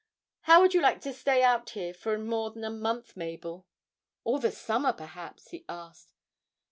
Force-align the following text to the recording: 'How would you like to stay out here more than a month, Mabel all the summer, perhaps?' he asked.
'How 0.41 0.61
would 0.61 0.73
you 0.73 0.81
like 0.81 0.99
to 1.01 1.13
stay 1.13 1.43
out 1.43 1.69
here 1.69 1.93
more 2.17 2.49
than 2.49 2.63
a 2.63 2.71
month, 2.71 3.15
Mabel 3.15 3.67
all 4.23 4.39
the 4.39 4.51
summer, 4.51 4.93
perhaps?' 4.93 5.49
he 5.51 5.63
asked. 5.69 6.11